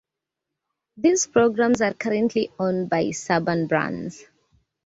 These 0.97 1.27
programs 1.27 1.79
are 1.81 1.93
currently 1.93 2.51
owned 2.57 2.89
by 2.89 3.09
Saban 3.09 3.67
Brands. 3.69 4.23